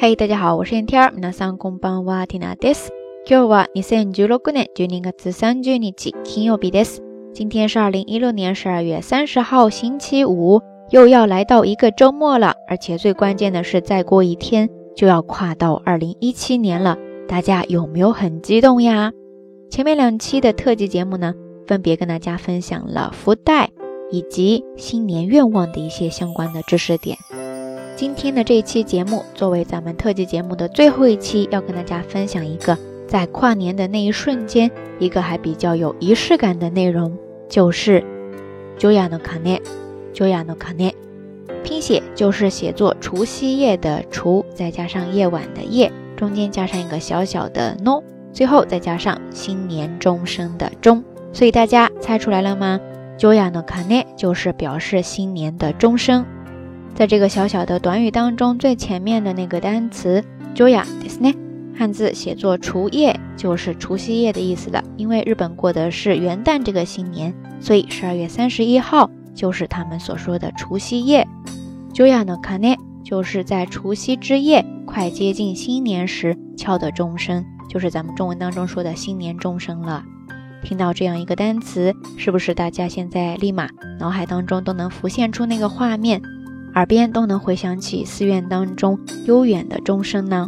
[0.00, 1.12] 嘿，大家好，我是天天。
[1.16, 2.92] 皆さんこんばんは、ティナです。
[3.26, 7.02] 今日は二千十六年十二月三十日、金曜日です。
[7.32, 10.60] 今天是二零一六年十二月三十号，星期五，
[10.90, 12.54] 又要来到一个周末了。
[12.68, 16.96] 而且最关键的是，再过一天就要跨到二零一七年了。
[17.26, 19.12] 大家有没有很激动呀？
[19.70, 21.34] 前面两期的特辑节目呢，
[21.66, 23.70] 分别跟大家分享了福袋
[24.12, 27.16] 以及新年愿望的一些相关的知识点。
[27.95, 37.15] 今天的这一期节目，作为咱们特辑节目的最后一期，要跟大家分享一个在跨年的那一瞬间，一个还比较有仪式感的内容，
[37.47, 38.03] 就是
[38.79, 40.93] Joya no Kane，Joya no Kane，
[41.63, 48.01] 拼写就是写作除夕夜的除，再加上夜晚的夜，中间加上一个小小的 no，
[48.33, 52.79] 最后再加上新年钟声的钟，所以大家猜出来了吗
[53.19, 56.25] ？Joya no Kane 就是表示新年的钟声。
[56.94, 61.34] 在这个小小的短语当中，最前面的那个单词 “joya” ですね，
[61.76, 64.82] 汉字写作“除夜”，就是除夕夜的意思了。
[64.96, 71.28] 因为日本过的是元旦这个新年，所以十二月三十一号就是他们所说的除夕夜。
[71.92, 80.02] joya no kane 就是在除夕之夜，快接近新年时敲的钟声，就是咱们中文当中说的新年钟声了。
[80.64, 83.68] 听到这样一个单词，是不是大家现在立马
[84.00, 86.22] 脑海当中都能浮现出那个画面？
[86.73, 90.47] 耳边都能回想起寺院当中悠远的钟声呢。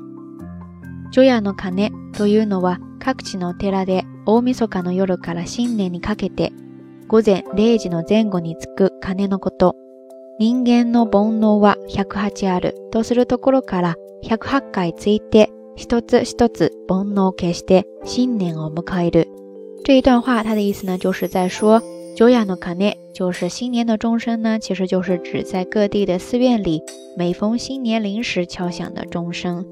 [1.11, 6.51] 除夜の鐘というのは各地の寺で大晦日の夜から新年にかけて
[7.07, 9.75] 午前0時の前後につく鐘のこと。
[10.39, 19.27] 人間の煩悩は108あるとするところから108回ついて一つ一つ煩悩を消して新年を迎える。
[19.83, 21.83] 这一段话，它的意思呢，就是在说
[22.15, 26.83] 九雅诺卡涅就是新年的钟声呢，其实就是指在各地的寺院里，
[27.17, 29.65] 每逢新年临时敲响的钟声。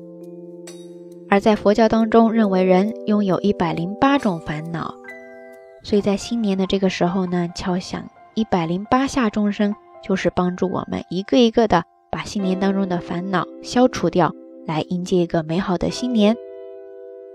[1.30, 4.95] 而在佛教当中，认为人拥有一百零八种烦恼，
[5.84, 14.34] 所以在新年的这个时候呢，敲响一百零八下钟声，就是帮助我们一个一个的把新年当中的烦恼消除掉，
[14.66, 16.35] 来迎接一个美好的新年。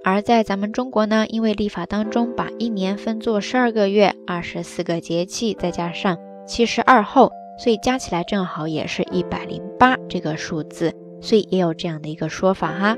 [0.06, 12.98] 而在咱们中国呢，因为历法当中把一年分作十二个月、二十四个节气，再加上七十二候，所以加起来正好也是一百零八这个数字，所以也有这样的一个说法哈。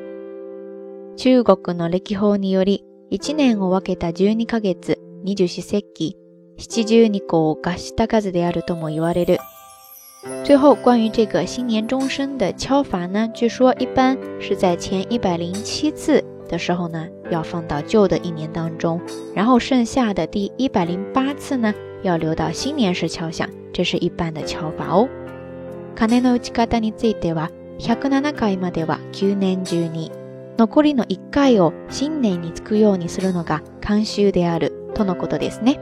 [1.18, 6.16] 中国の歴法により、一年を分けた十二ヶ月、二十四節気、
[6.58, 9.40] 七十二個を合した数であるとも言われる。
[10.46, 16.24] 最后，关于这个新年钟声的敲法呢，据说一般是在前一百零七次。
[16.48, 19.00] 的时候呢，要放到旧的一年当中，
[19.34, 21.74] 然后剩下的第一百零八次呢，
[22.04, 25.08] 要留到新年时敲响，这是一般的敲法哦。
[25.96, 27.50] 鐘の打ち方については、
[27.80, 30.12] 百七回までは九年中に、
[30.58, 35.80] 残りの一回を新年につくようにするのが慣習であるとのことですね。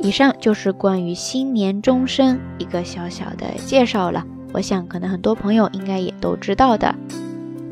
[0.00, 6.94] 以上就是关于新年钟声一个小小的介绍了，我想可能很多朋友应该也都知道的。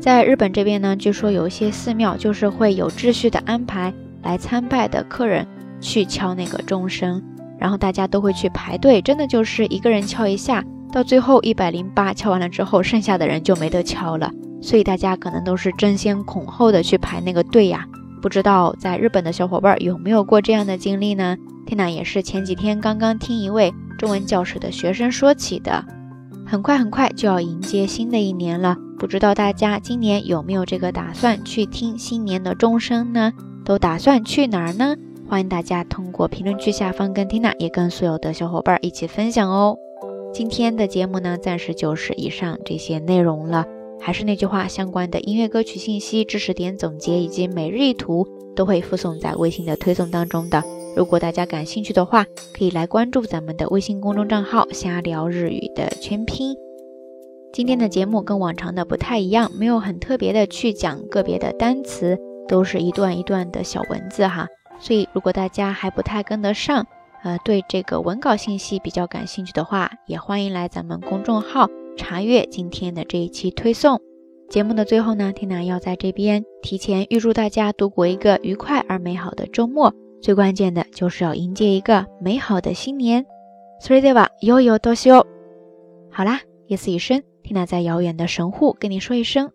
[0.00, 5.46] 在日本这边呢，据说有一些寺庙就是会有秩序的安排来参拜的客人
[5.78, 7.22] 去敲那个钟声，
[7.58, 17.86] 然后大家都会去排队，真的就是一个人敲一下，到最后一百零八敲完了之后，剩下的人就没得敲了，所以大家可能都是争先恐后的去排那个队呀。
[18.22, 21.36] 不知道在日本的小伙伴有没有过这样的经历呢？
[21.66, 25.84] 天呐，也是前几天刚刚听一位中文教室的学生说起的。
[26.50, 28.76] 很快很快就要迎接新的一年了。
[28.98, 33.32] 不知道大家今年有没有这个打算去听新年的钟声呢？
[33.64, 34.96] 都打算去哪儿呢？
[35.28, 39.78] 欢迎大家通过评论区下方跟 Tina 也跟所有的小伙伴一起分享哦。
[40.34, 43.64] 今天的节目呢，暂时就是以上这些内容了。
[44.00, 50.64] 还是那句话，相关的音乐歌曲信息、知识点总结以及每日一图都会附送在微信的推送当中的。
[50.96, 56.54] 如果大家感兴趣的话，可以来关注咱们的微信公众账号“瞎聊日语”的全拼。
[57.52, 64.46] 今天的节目跟往常的不太一样，没有很特别的去讲个别的单词，都是一段一段的小文字哈。
[64.78, 66.86] 所以如果大家还不太跟得上，
[67.22, 74.00] 呃，对这个文稿信息比较感兴趣的话，也欢迎来咱们公众号查阅今天的这一期推送。
[74.48, 79.94] 节目的最后呢，缇娜要在这边提前预祝大家度过一个愉快而美好的周末。
[80.21, 83.25] 最关键的就是要迎接一个美好的新年。
[83.79, 85.25] それでは、よいお年を。
[86.11, 87.23] 好啦，夜色已深。
[87.43, 89.51] 缇娜在遥远的神户跟你说一声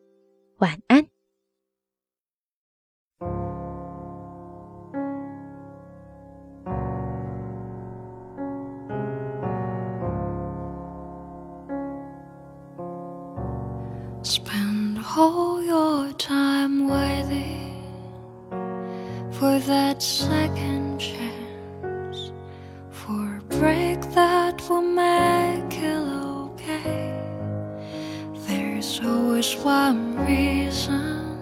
[0.59, 1.07] 晚安。
[14.23, 17.64] Spend Hold your time waiting
[19.40, 22.32] for that second chance,
[22.90, 25.98] for a break that will make it
[26.46, 27.20] okay.
[28.48, 31.38] There's always one reason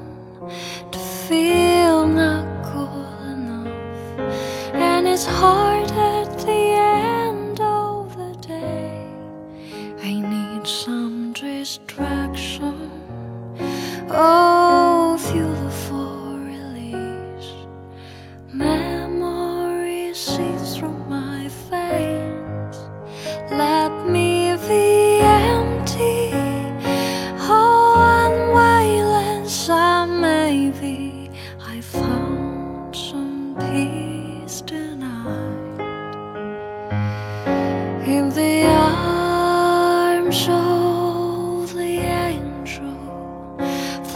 [0.92, 5.88] to feel not good enough, and it's hard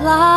[0.08, 0.37] fly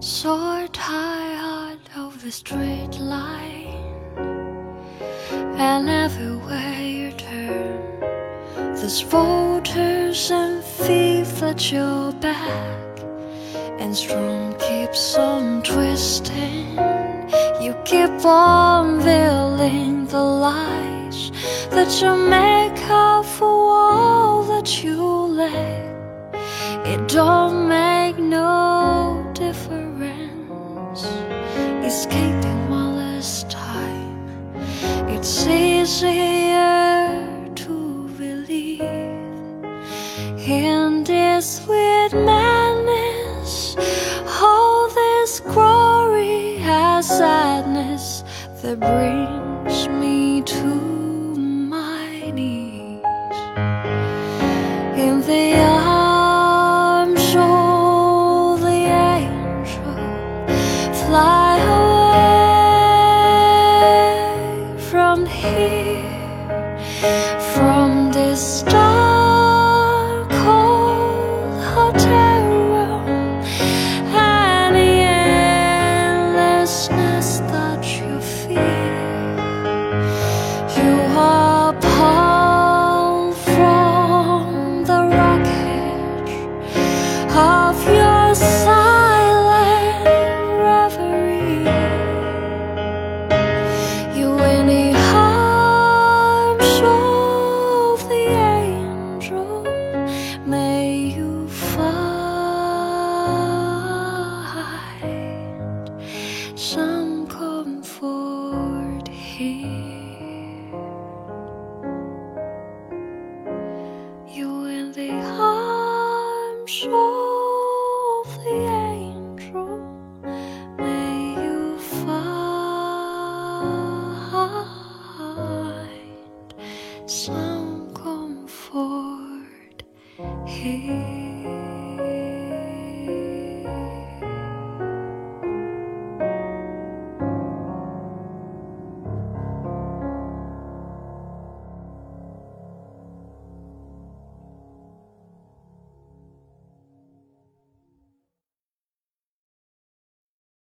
[0.00, 3.61] So tired of the straight line,
[5.62, 8.00] and everywhere you turn,
[8.74, 12.98] there's voters and thieves at your back,
[13.80, 16.76] and strong keeps on twisting.
[17.64, 21.30] You keep on veiling the lies
[21.70, 25.00] that you make up for all that you
[25.40, 25.82] lack.
[26.92, 31.02] It don't make no difference.
[32.04, 32.31] Time.
[35.24, 38.80] It's easier to believe
[40.36, 43.76] in this sweet madness.
[44.42, 48.24] All this glory has sadness
[48.62, 49.51] that brings